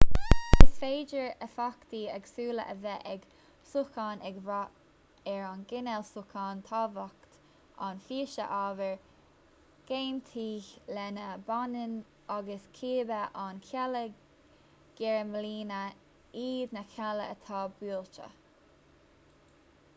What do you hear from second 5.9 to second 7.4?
sócháin tábhacht